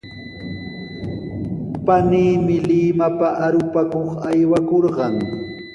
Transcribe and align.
Paniimi 1.85 2.55
Limapa 2.67 3.29
arupakuq 3.45 4.09
aywakurqan. 4.31 5.13